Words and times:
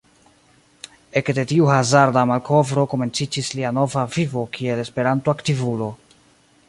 Ekde 1.21 1.43
tiu 1.51 1.67
hazarda 1.73 2.23
malkovro 2.31 2.85
komenciĝis 2.95 3.53
lia 3.59 3.75
nova 3.81 4.07
vivo 4.17 4.47
kiel 4.57 4.83
Esperanto-aktivulo. 4.87 5.91